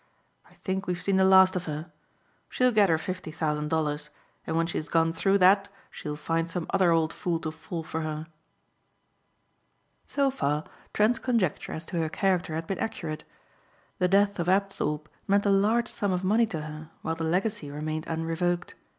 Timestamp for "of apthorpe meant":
14.39-15.45